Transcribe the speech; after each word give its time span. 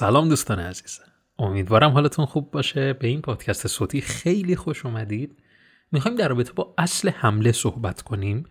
سلام 0.00 0.28
دوستان 0.28 0.58
عزیز. 0.58 1.00
امیدوارم 1.38 1.90
حالتون 1.90 2.26
خوب 2.26 2.50
باشه. 2.50 2.92
به 2.92 3.08
این 3.08 3.20
پادکست 3.20 3.66
صوتی 3.66 4.00
خیلی 4.00 4.56
خوش 4.56 4.86
اومدید. 4.86 5.42
می‌خوایم 5.92 6.16
در 6.16 6.28
رابطه 6.28 6.52
با 6.52 6.74
اصل 6.78 7.08
حمله 7.08 7.52
صحبت 7.52 8.02
کنیم 8.02 8.44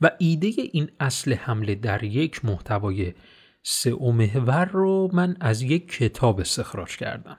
و 0.00 0.10
ایده 0.18 0.52
این 0.72 0.90
اصل 1.00 1.34
حمله 1.34 1.74
در 1.74 2.04
یک 2.04 2.44
محتوای 2.44 3.14
سه 3.62 3.94
محور 4.00 4.64
رو 4.64 5.10
من 5.12 5.36
از 5.40 5.62
یک 5.62 5.88
کتاب 5.88 6.40
استخراج 6.40 6.96
کردم. 6.96 7.38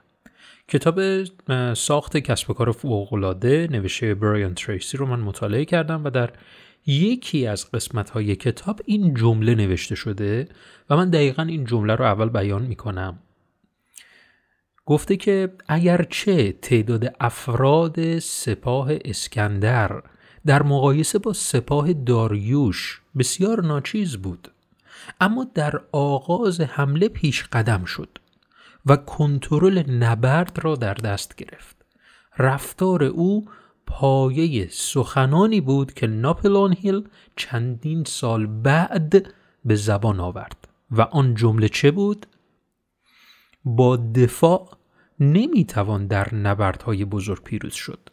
کتاب 0.68 1.24
ساخت 1.74 2.16
کسب 2.16 2.50
و 2.50 2.54
کار 2.54 2.72
فوقالعاده 2.72 3.68
نوشته 3.70 4.14
برایان 4.14 4.54
تریسی 4.54 4.96
رو 4.96 5.06
من 5.06 5.20
مطالعه 5.20 5.64
کردم 5.64 6.04
و 6.04 6.10
در 6.10 6.30
یکی 6.86 7.46
از 7.46 7.70
قسمت 7.70 8.10
های 8.10 8.36
کتاب 8.36 8.80
این 8.84 9.14
جمله 9.14 9.54
نوشته 9.54 9.94
شده 9.94 10.48
و 10.90 10.96
من 10.96 11.10
دقیقا 11.10 11.42
این 11.42 11.64
جمله 11.64 11.94
رو 11.94 12.04
اول 12.04 12.28
بیان 12.28 12.62
می‌کنم. 12.62 13.18
گفته 14.88 15.16
که 15.16 15.52
اگرچه 15.68 16.52
تعداد 16.52 17.14
افراد 17.20 18.18
سپاه 18.18 18.90
اسکندر 19.04 20.02
در 20.46 20.62
مقایسه 20.62 21.18
با 21.18 21.32
سپاه 21.32 21.92
داریوش 21.92 23.02
بسیار 23.18 23.64
ناچیز 23.64 24.16
بود 24.16 24.50
اما 25.20 25.46
در 25.54 25.80
آغاز 25.92 26.60
حمله 26.60 27.08
پیش 27.08 27.44
قدم 27.44 27.84
شد 27.84 28.18
و 28.86 28.96
کنترل 28.96 29.90
نبرد 29.90 30.58
را 30.62 30.76
در 30.76 30.94
دست 30.94 31.36
گرفت 31.36 31.76
رفتار 32.38 33.04
او 33.04 33.44
پایه 33.86 34.68
سخنانی 34.70 35.60
بود 35.60 35.94
که 35.94 36.06
ناپلون 36.06 36.72
هیل 36.72 37.08
چندین 37.36 38.04
سال 38.04 38.46
بعد 38.46 39.34
به 39.64 39.74
زبان 39.74 40.20
آورد 40.20 40.68
و 40.90 41.02
آن 41.02 41.34
جمله 41.34 41.68
چه 41.68 41.90
بود؟ 41.90 42.26
با 43.64 43.96
دفاع 43.96 44.77
نمی‌توان 45.20 46.06
در 46.06 46.34
نبردهای 46.34 47.04
بزرگ 47.04 47.42
پیروز 47.42 47.74
شد. 47.74 48.10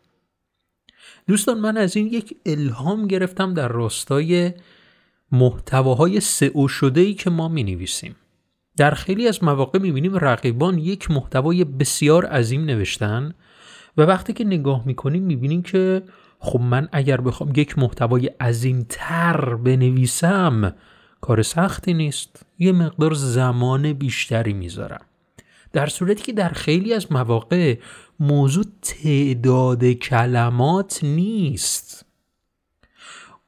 دوستان 1.28 1.60
من 1.60 1.78
از 1.78 1.98
این 1.98 2.08
یک 2.08 2.38
الهام 2.46 3.08
گرفتم 3.08 3.54
در 3.54 3.68
راستای 3.68 4.54
محتواهای 5.32 6.20
سئو 6.20 6.68
شده 6.68 7.02
ای 7.02 7.14
که 7.14 7.30
ما 7.30 7.48
می 7.48 7.64
نویسیم 7.64 8.16
در 8.78 8.92
خیلی 8.92 9.28
از 9.28 9.44
مواقع 9.44 9.80
می 9.80 9.92
بینیم 9.92 10.16
رقیبان 10.16 10.78
یک 10.78 11.12
محتوای 11.12 11.64
بسیار 11.64 12.26
عظیم 12.26 12.66
نوشتن 12.66 13.34
و 13.98 14.02
وقتی 14.02 14.34
که 14.34 14.44
نگاه 14.44 14.86
می 14.86 14.96
کنیم 14.96 15.24
می 15.24 15.36
بینیم 15.36 15.62
که 15.62 16.04
خب 16.40 16.60
من 16.62 16.90
اگر 16.92 17.22
بخوام 17.22 17.52
یک 17.56 17.78
محتوای 17.80 18.28
عظیم 18.28 18.86
تر 18.90 19.56
بنویسم 19.56 20.76
کار 21.22 21.42
سختی 21.42 21.94
نیست. 21.94 22.46
یه 22.60 22.72
مقدار 22.72 23.14
زمان 23.14 23.94
بیشتری 23.94 24.54
می‌ذارم. 24.54 25.06
در 25.76 25.88
صورتی 25.88 26.24
که 26.24 26.34
در 26.34 26.50
خیلی 26.50 26.94
از 26.94 27.12
مواقع 27.12 27.78
موضوع 28.20 28.64
تعداد 28.82 29.86
کلمات 29.86 31.04
نیست. 31.04 32.06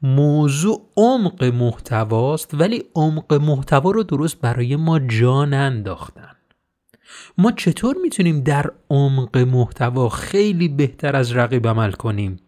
موضوع 0.02 0.89
عمق 0.97 1.44
محتواست 1.44 2.53
ولی 2.53 2.84
عمق 2.95 3.34
محتوا 3.34 3.92
رو 3.92 4.03
درست 4.03 4.42
برای 4.42 4.75
ما 4.75 5.00
جا 5.00 5.45
ننداختن 5.45 6.31
ما 7.38 7.52
چطور 7.52 7.95
می‌تونیم 8.02 8.41
در 8.41 8.72
عمق 8.89 9.38
محتوا 9.38 10.09
خیلی 10.09 10.67
بهتر 10.67 11.16
از 11.16 11.36
رقیب 11.36 11.67
عمل 11.67 11.91
کنیم؟ 11.91 12.39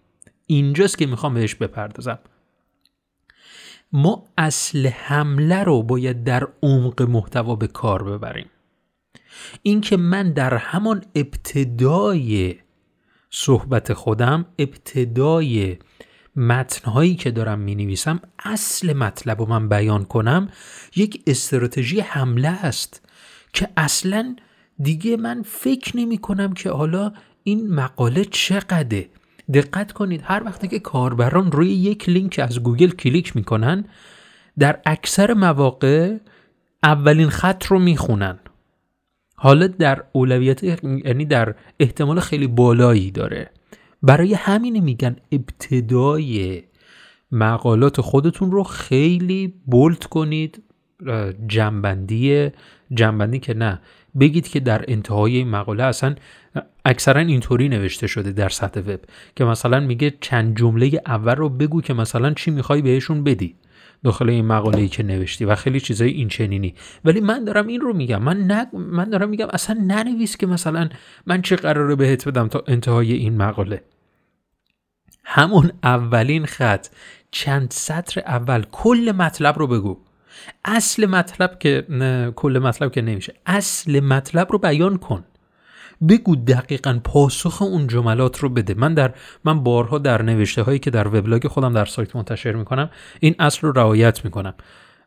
اینجاست 0.45 0.97
که 0.97 1.05
می‌خوام 1.05 1.33
بهش 1.33 1.55
بپردازم. 1.55 2.19
ما 3.91 4.23
اصل 4.37 4.87
حمله 4.87 5.63
رو 5.63 5.83
باید 5.83 6.23
در 6.23 6.47
عمق 6.63 7.01
محتوا 7.01 7.55
به 7.55 7.67
کار 7.67 8.03
ببریم. 8.03 8.49
اینکه 9.61 9.97
من 9.97 10.33
در 10.33 10.57
همان 10.57 11.03
ابتدای 11.15 12.55
صحبت 13.31 13.93
خودم 13.93 14.45
ابتدای 14.59 15.77
متنهایی 16.35 17.15
که 17.15 17.31
دارم 17.31 17.59
می 17.59 17.75
نویسم 17.75 18.19
اصل 18.39 18.93
مطلب 18.93 19.39
رو 19.39 19.45
من 19.45 19.69
بیان 19.69 20.05
کنم 20.05 20.49
یک 20.95 21.23
استراتژی 21.27 21.99
حمله 21.99 22.49
است 22.49 23.09
که 23.53 23.69
اصلا 23.77 24.35
دیگه 24.79 25.17
من 25.17 25.43
فکر 25.45 25.97
نمی 25.97 26.17
کنم 26.17 26.53
که 26.53 26.69
حالا 26.71 27.13
این 27.43 27.73
مقاله 27.73 28.25
چقدره. 28.25 29.09
دقت 29.53 29.91
کنید 29.91 30.21
هر 30.23 30.43
وقتی 30.45 30.67
که 30.67 30.79
کاربران 30.79 31.51
روی 31.51 31.69
یک 31.69 32.09
لینک 32.09 32.39
از 32.43 32.63
گوگل 32.63 32.89
کلیک 32.89 33.35
می‌کنن 33.35 33.85
در 34.59 34.79
اکثر 34.85 35.33
مواقع 35.33 36.17
اولین 36.83 37.29
خط 37.29 37.65
رو 37.65 37.79
می‌خونن. 37.79 38.39
حالا 39.41 39.67
در 39.67 40.03
اولویت 40.11 40.63
یعنی 40.63 41.25
در 41.25 41.55
احتمال 41.79 42.19
خیلی 42.19 42.47
بالایی 42.47 43.11
داره. 43.11 43.49
برای 44.03 44.33
همین 44.33 44.83
میگن 44.83 45.15
ابتدای 45.31 46.63
مقالات 47.31 48.01
خودتون 48.01 48.51
رو 48.51 48.63
خیلی 48.63 49.53
bold 49.65 50.05
کنید 50.05 50.63
جمع‌بندی 51.47 52.49
جنبندی 52.93 53.39
که 53.39 53.53
نه 53.53 53.79
بگید 54.19 54.47
که 54.47 54.59
در 54.59 54.85
انتهای 54.87 55.37
این 55.37 55.49
مقاله 55.49 55.83
اصلا 55.83 56.15
اکثرا 56.85 57.21
اینطوری 57.21 57.69
نوشته 57.69 58.07
شده 58.07 58.31
در 58.31 58.49
سطح 58.49 58.79
وب 58.79 58.99
که 59.35 59.45
مثلا 59.45 59.79
میگه 59.79 60.13
چند 60.21 60.57
جمله 60.57 61.01
اول 61.05 61.35
رو 61.35 61.49
بگو 61.49 61.81
که 61.81 61.93
مثلا 61.93 62.33
چی 62.33 62.51
می‌خوای 62.51 62.81
بهشون 62.81 63.23
بدی. 63.23 63.55
داخل 64.03 64.29
این 64.29 64.45
مقاله 64.45 64.79
ای 64.79 64.87
که 64.87 65.03
نوشتی 65.03 65.45
و 65.45 65.55
خیلی 65.55 65.79
چیزای 65.79 66.09
این 66.09 66.27
چنینی 66.27 66.75
ولی 67.05 67.21
من 67.21 67.43
دارم 67.43 67.67
این 67.67 67.81
رو 67.81 67.93
میگم. 67.93 68.21
من 68.21 68.67
من 68.73 69.09
دارم 69.09 69.29
میگم 69.29 69.47
اصلا 69.53 69.79
ننویس 69.87 70.37
که 70.37 70.47
مثلا 70.47 70.89
من 71.25 71.41
چه 71.41 71.55
قراره 71.55 71.95
بهت 71.95 72.27
بدم 72.27 72.47
تا 72.47 72.63
انتهای 72.67 73.13
این 73.13 73.37
مقاله. 73.37 73.83
همون 75.23 75.71
اولین 75.83 76.45
خط. 76.45 76.87
چند 77.31 77.71
سطر 77.71 78.21
اول. 78.21 78.63
کل 78.71 79.13
مطلب 79.17 79.59
رو 79.59 79.67
بگو. 79.67 79.97
اصل 80.65 81.05
مطلب 81.05 81.59
که 81.59 81.85
کل 82.35 82.59
مطلب 82.63 82.91
که 82.91 83.01
نمیشه. 83.01 83.33
اصل 83.45 83.99
مطلب 83.99 84.51
رو 84.51 84.59
بیان 84.59 84.97
کن. 84.97 85.25
بگو 86.07 86.35
دقیقا 86.35 86.99
پاسخ 87.03 87.61
اون 87.61 87.87
جملات 87.87 88.39
رو 88.39 88.49
بده. 88.49 88.73
من 88.73 88.93
در 88.93 89.13
من 89.45 89.63
بارها 89.63 89.97
در 89.97 90.21
نوشته 90.21 90.61
هایی 90.61 90.79
که 90.79 90.91
در 90.91 91.07
وبلاگ 91.07 91.47
خودم 91.47 91.73
در 91.73 91.85
سایت 91.85 92.15
منتشر 92.15 92.51
می‌کنم 92.51 92.89
این 93.19 93.35
اصل 93.39 93.59
رو 93.61 93.71
رعایت 93.71 94.25
می‌کنم. 94.25 94.53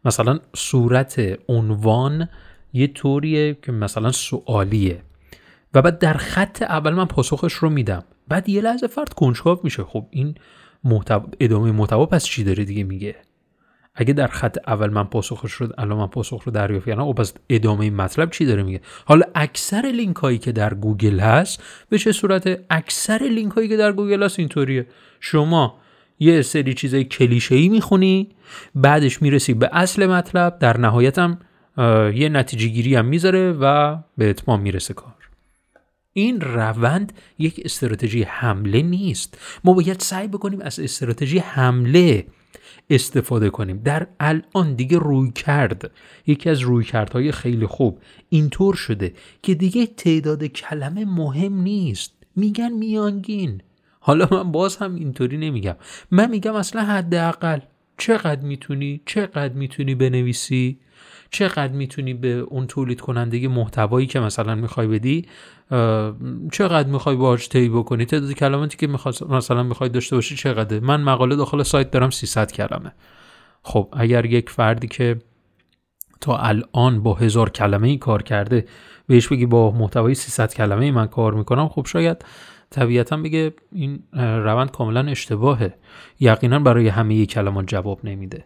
مثلا 0.05 0.39
صورت 0.57 1.21
عنوان 1.49 2.29
یه 2.73 2.87
طوریه 2.87 3.57
که 3.63 3.73
مثلا 3.73 4.13
سوالیه. 4.13 5.03
و 5.75 5.83
بعد 5.83 5.99
در 5.99 6.15
خط 6.15 6.63
اول 6.63 6.95
من 6.95 7.05
پاسخش 7.05 7.53
رو 7.53 7.71
میدم. 7.71 8.05
بعد 8.29 8.49
یه 8.49 8.61
لحظه 8.61 8.87
فرد 8.87 9.15
کنجکاو 9.15 9.59
میشه. 9.65 9.85
خب 9.85 10.07
این 10.11 10.35
محتوا 10.85 11.27
ادامه 11.41 11.73
محتوا 11.73 12.07
پس 12.07 12.25
چی 12.25 12.45
داره 12.45 12.65
دیگه 12.65 12.85
میگه؟ 12.85 13.17
اگه 13.95 14.13
در 14.13 14.27
خط 14.27 14.59
اول 14.67 14.91
من 14.91 15.05
پاسخش 15.05 15.53
شد 15.53 15.75
الان 15.79 15.99
من 15.99 16.07
پاسخ 16.07 16.43
رو 16.45 16.53
دریافت 16.53 16.87
کردم 16.87 17.05
خب 17.05 17.13
پس 17.13 17.35
ادامه 17.49 17.91
مطلب 17.91 18.31
چی 18.31 18.45
داره 18.45 18.63
میگه؟ 18.63 18.81
حالا 19.05 19.27
اکثر 19.35 19.93
لینک 19.97 20.17
هایی 20.17 20.39
که 20.39 20.53
در 20.53 20.75
گوگل 20.75 21.21
هست 21.21 21.63
به 21.89 21.99
چه 21.99 22.13
صورت؟ 22.13 22.61
اکثر 22.71 23.19
لینک 23.19 23.53
هایی 23.53 23.69
که 23.69 23.77
در 23.77 23.93
گوگل 23.93 24.23
هست 24.23 24.39
اینطوریه. 24.39 24.87
شما 25.21 25.79
یه 26.19 26.43
سری 26.43 26.75
چیزای 26.75 27.05
کلیشه 27.05 27.55
ای 27.55 27.69
می‌خونی 27.69 28.29
بعدش 28.75 29.23
می‌رسی 29.23 29.55
به 29.55 29.69
اصل 29.73 30.07
مطلب 30.07 30.59
در 30.59 30.77
نهایت 30.77 31.19
هم 31.19 31.39
یه 32.15 32.29
نتیجه 32.29 32.69
گیری 32.69 32.95
هم 32.95 33.05
می‌ذاره 33.05 33.53
و 33.53 33.97
به 34.19 34.31
اتمام 34.31 34.61
می‌رسه 34.61 34.95
کار. 34.95 35.15
این 36.13 36.41
روند 36.41 37.13
یک 37.39 37.61
استراتژی 37.65 38.23
حمله 38.23 38.83
نیست. 38.83 39.39
ما 39.65 39.73
باید 39.73 40.01
سعی 40.01 40.29
بکنیم 40.29 40.61
از 40.61 40.81
استراتژی 40.81 41.39
حمله 41.39 42.27
استفاده 42.91 43.51
کنیم. 43.51 43.81
در 43.85 44.07
الان 44.21 44.75
دیگه 44.75 44.99
روی 44.99 45.31
کرد. 45.31 45.91
یکی 46.27 46.51
از 46.51 46.61
روی 46.61 46.85
کردهای 46.85 47.33
خیلی 47.33 47.67
خوب. 47.67 47.99
اینطور 48.29 48.75
شده 48.75 49.15
که 49.43 49.55
دیگه 49.55 49.87
تعداد 49.87 50.45
کلمه 50.45 51.05
مهم 51.05 51.63
نیست. 51.63 52.13
میگن 52.37 52.73
میانگین. 52.73 53.63
حالا 54.01 54.29
من 54.31 54.53
باز 54.53 54.77
هم 54.77 54.95
اینطوری 54.95 55.37
نمیگم. 55.37 55.77
من 56.11 56.31
میگم 56.31 56.55
اصلا 56.55 56.83
حداقل 56.83 57.59
چقدر 57.99 58.41
می‌تونی 58.41 59.01
چقدر 59.07 59.55
می‌تونی 59.55 59.95
بنویسی؟ 59.95 60.79
چقدر 61.31 61.73
می‌تونی 61.73 62.15
به 62.15 62.29
اون 62.29 62.67
تولید 62.67 63.01
کننده 63.01 63.49
محتوایی 63.49 64.07
که 64.07 64.21
مثلا 64.21 64.55
می‌خوای 64.55 64.87
بدی 64.87 65.27
چقدر 66.53 66.89
می‌خوای 66.89 67.17
باهاش 67.17 67.49
طی 67.49 67.69
بکنی؟ 67.69 68.05
تعداد 68.05 68.33
کلماتی 68.33 68.77
که 68.77 68.89
مثلا 69.29 69.63
می‌خوای 69.63 69.91
داشته 69.91 70.17
باشی 70.17 70.37
چقدره؟ 70.37 70.81
من 70.81 71.01
مقاله 71.01 71.37
داخل 71.37 71.63
سایت 71.63 71.91
دارم 71.91 72.11
300 72.11 72.53
کلمه. 72.53 72.93
خب 73.63 73.89
اگر 73.93 74.25
یک 74.25 74.51
فردی 74.51 74.89
که 74.89 75.19
تا 76.21 76.37
الان 76.37 77.03
با 77.03 77.15
هزار 77.15 77.51
کلمه 77.51 77.89
ای 77.89 77.99
کار 77.99 78.23
کرده 78.23 78.67
بهش 79.07 79.29
بگی 79.29 79.47
با 79.47 79.71
محتوای 79.71 80.15
300 80.15 80.55
کلمه 80.55 80.85
ای 80.85 80.91
من 80.91 81.07
کار 81.07 81.35
می‌کنم 81.35 81.69
خب 81.69 81.87
شاید 81.87 82.25
طبیعتا 82.73 83.17
بگه 83.17 83.53
این 83.73 84.03
روند 84.13 84.71
کاملا 84.71 85.11
اشتباهه. 85.11 85.75
یقینا 86.21 86.59
برای 86.59 86.89
همه 86.89 87.27
کلمات 87.27 87.67
جواب 87.67 88.01
نمیده. 88.05 88.45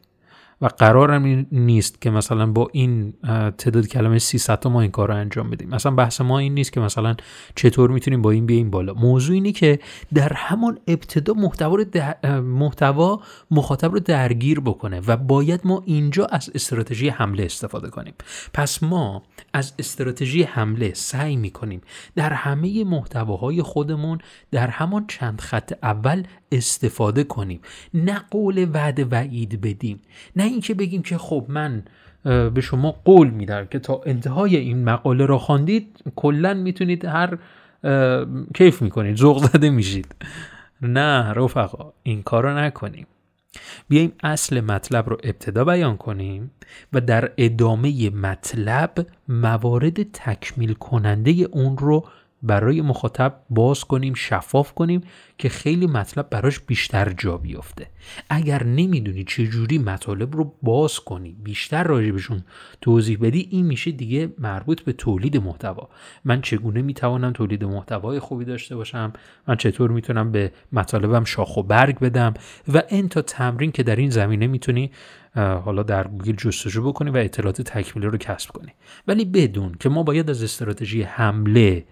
و 0.60 0.66
قرارم 0.66 1.46
نیست 1.52 2.00
که 2.00 2.10
مثلا 2.10 2.46
با 2.46 2.68
این 2.72 3.12
تعداد 3.58 3.86
کلمه 3.86 4.18
300 4.18 4.60
تا 4.60 4.68
ما 4.68 4.80
این 4.80 4.90
کار 4.90 5.08
رو 5.08 5.14
انجام 5.14 5.50
بدیم. 5.50 5.68
مثلا 5.68 5.92
بحث 5.92 6.20
ما 6.20 6.38
این 6.38 6.54
نیست 6.54 6.72
که 6.72 6.80
مثلا 6.80 7.16
چطور 7.54 7.90
می‌تونیم 7.90 8.22
با 8.22 8.30
این 8.30 8.46
بیایم 8.46 8.70
بالا. 8.70 8.94
موضوع 8.94 9.34
اینه 9.34 9.52
که 9.52 9.78
در 10.14 10.32
همان 10.32 10.78
ابتدا 10.86 11.32
محتوا 11.32 11.84
محتوا 12.40 13.20
مخاطب 13.50 13.92
رو 13.92 14.00
درگیر 14.00 14.60
بکنه 14.60 15.00
و 15.06 15.16
باید 15.16 15.60
ما 15.64 15.82
اینجا 15.86 16.24
از 16.24 16.50
استراتژی 16.54 17.08
حمله 17.08 17.44
استفاده 17.44 17.90
کنیم. 17.90 18.14
پس 18.54 18.82
ما 18.82 19.22
از 19.52 19.72
استراتژی 19.78 20.42
حمله 20.42 20.94
سعی 20.94 21.36
می‌کنیم 21.36 21.80
در 22.14 22.32
همه 22.32 22.84
محتواهای 22.84 23.62
خودمون 23.62 24.18
در 24.50 24.68
همان 24.68 25.04
چند 25.08 25.40
خط 25.40 25.72
اول 25.82 26.22
استفاده 26.52 27.24
کنیم. 27.24 27.60
نه 27.94 28.20
قول 28.30 28.70
وعده 28.74 29.04
وعید 29.04 29.60
بدیم 29.60 30.00
نه 30.36 30.45
اینکه 30.46 30.74
بگیم 30.74 31.02
که 31.02 31.18
خب 31.18 31.46
من 31.48 31.82
به 32.24 32.60
شما 32.60 32.92
قول 33.04 33.30
میدم 33.30 33.66
که 33.66 33.78
تا 33.78 34.00
انتهای 34.06 34.56
این 34.56 34.84
مقاله 34.84 35.26
را 35.26 35.38
خواندید 35.38 35.98
کلا 36.16 36.54
می‌تونید 36.54 37.04
هر 37.04 37.38
کیف 38.54 38.82
می‌کنید 38.82 39.16
ذوق 39.16 39.38
زده 39.38 39.70
میشید. 39.70 40.14
نه 40.82 41.32
رفقا 41.32 41.92
این 42.02 42.22
کار 42.22 42.42
رو 42.42 42.58
نکنیم. 42.58 43.06
بیایم 43.88 44.12
اصل 44.22 44.60
مطلب 44.60 45.08
رو 45.10 45.16
ابتدا 45.24 45.64
بیان 45.64 45.96
کنیم 45.96 46.50
و 46.92 47.00
در 47.00 47.32
ادامه 47.36 48.10
مطلب 48.10 49.06
موارد 49.28 50.02
تکمیل 50.02 50.74
کننده 50.74 51.30
اون 51.30 51.78
رو 51.78 52.04
برای 52.42 52.82
مخاطب 52.82 53.40
باز 53.50 53.84
کنیم 53.84 54.14
شفاف 54.14 54.72
کنیم 54.72 55.00
که 55.38 55.48
خیلی 55.48 55.86
مطلب 55.86 56.30
براش 56.30 56.60
بیشتر 56.60 57.12
جا 57.18 57.36
بیفته. 57.36 57.86
اگر 58.30 58.64
نمی‌دونی 58.64 59.24
چجوری 59.24 59.78
مطالب 59.78 60.36
رو 60.36 60.54
باز 60.62 61.00
کنی 61.00 61.36
بیشتر 61.42 61.84
راجبشون 61.84 62.44
توضیح 62.80 63.18
بدی 63.20 63.48
این 63.50 63.66
میشه 63.66 63.90
دیگه 63.90 64.32
مربوط 64.38 64.80
به 64.80 64.92
تولید 64.92 65.36
محتوا. 65.36 65.88
من 66.24 66.40
چگونه 66.40 66.82
می‌توانم 66.82 67.32
تولید 67.32 67.64
محتوای 67.64 68.18
خوبی 68.18 68.44
داشته 68.44 68.76
باشم؟ 68.76 69.12
من 69.48 69.56
چطور 69.56 69.90
می‌تونم 69.90 70.32
به 70.32 70.52
مطالبم 70.72 71.24
شاخ 71.24 71.56
و 71.56 71.62
برگ 71.62 71.98
بدم؟ 71.98 72.34
و 72.74 72.82
این 72.88 73.08
تا 73.08 73.22
تمرین 73.22 73.72
که 73.72 73.82
در 73.82 73.96
این 73.96 74.10
زمینه 74.10 74.46
می‌تونی 74.46 74.90
حالا 75.36 75.82
در 75.82 76.08
گوگل 76.08 76.32
جستجو 76.32 76.88
بکنی 76.88 77.10
و 77.10 77.16
اطلاعات 77.16 77.62
تکمیلی 77.62 78.08
رو 78.08 78.18
کسب 78.18 78.50
کنی. 78.50 78.72
ولی 79.08 79.24
بدون 79.24 79.74
که 79.80 79.88
ما 79.88 80.02
باید 80.02 80.30
از 80.30 80.42
استراتژی 80.42 81.02
حمله 81.02 81.84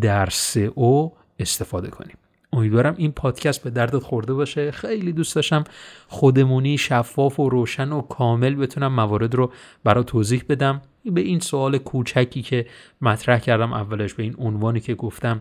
در 0.00 0.28
او 0.74 1.12
استفاده 1.38 1.88
کنیم. 1.88 2.16
امیدوارم 2.52 2.94
این 2.98 3.12
پادکست 3.12 3.62
به 3.62 3.70
دردت 3.70 3.98
خورده 3.98 4.34
باشه. 4.34 4.70
خیلی 4.70 5.12
دوست 5.12 5.34
داشتم 5.34 5.64
خودمونی 6.08 6.78
شفاف 6.78 7.40
و 7.40 7.48
روشن 7.48 7.92
و 7.92 8.00
کامل 8.00 8.54
بتونم 8.54 8.92
موارد 8.92 9.34
رو 9.34 9.52
برای 9.84 10.04
توضیح 10.04 10.42
بدم. 10.48 10.82
به 11.04 11.20
این 11.20 11.40
سوال 11.40 11.78
کوچکی 11.78 12.42
که 12.42 12.66
مطرح 13.00 13.38
کردم 13.38 13.72
اولش 13.72 14.14
به 14.14 14.22
این 14.22 14.34
عنوانی 14.38 14.80
که 14.80 14.94
گفتم 14.94 15.40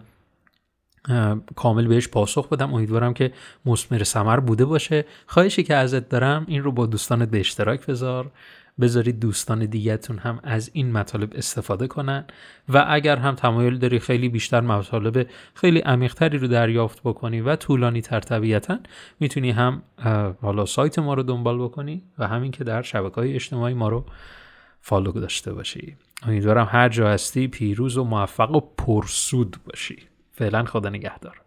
کامل 1.55 1.87
بهش 1.87 2.07
پاسخ 2.07 2.49
بدم. 2.49 2.73
امیدوارم 2.73 3.13
که 3.13 3.33
مسمر 3.65 4.03
سمر 4.03 4.39
بوده 4.39 4.65
باشه. 4.65 5.05
خواهشی 5.27 5.63
که 5.63 5.75
ازت 5.75 6.09
دارم 6.09 6.45
این 6.47 6.63
رو 6.63 6.71
با 6.71 6.85
دوستانت 6.85 7.29
به 7.29 7.39
اشتراک 7.39 7.85
بذار. 7.85 8.31
بذارید 8.79 9.19
دوستان 9.19 9.65
دیگهتون 9.65 10.17
هم 10.17 10.39
از 10.43 10.69
این 10.73 10.91
مطالب 10.91 11.33
استفاده 11.35 11.87
کنن. 11.87 12.25
و 12.69 12.85
اگر 12.89 13.17
هم 13.17 13.35
تمایل 13.35 13.77
داری 13.77 13.99
خیلی 13.99 14.29
بیشتر 14.29 14.61
مطالب 14.61 15.27
خیلی 15.53 15.79
عمیقتری 15.79 16.37
رو 16.37 16.47
دریافت 16.47 17.01
بکنی 17.03 17.41
و 17.41 17.55
طولانی 17.55 18.01
تر 18.01 18.19
طبیعتا 18.19 18.79
می‌تونی 19.19 19.51
هم 19.51 19.81
حالا 20.41 20.65
سایت 20.65 20.99
ما 20.99 21.13
رو 21.13 21.23
دنبال 21.23 21.63
بکنی 21.63 22.03
و 22.17 22.27
همین 22.27 22.51
که 22.51 22.63
در 22.63 22.81
شبکه 22.81 23.15
های 23.15 23.35
اجتماعی 23.35 23.73
ما 23.73 23.89
رو 23.89 24.05
فالو 24.81 25.11
داشته 25.11 25.53
باشی. 25.53 25.97
امیدوارم 26.23 26.67
هر 26.71 26.89
جا 26.89 27.09
هستی 27.09 27.47
پیروز 27.47 27.97
و 27.97 28.03
موفق 28.03 28.51
و 28.51 28.59
پرسود 28.59 29.57
باشی. 29.65 29.97
فعلا 30.39 30.65
خدا 30.65 30.89
نگهدار. 30.89 31.41